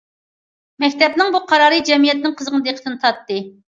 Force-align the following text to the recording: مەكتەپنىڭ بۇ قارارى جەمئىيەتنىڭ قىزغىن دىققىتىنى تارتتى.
مەكتەپنىڭ 0.85 1.31
بۇ 1.37 1.43
قارارى 1.53 1.85
جەمئىيەتنىڭ 1.93 2.39
قىزغىن 2.43 2.69
دىققىتىنى 2.71 3.05
تارتتى. 3.09 3.45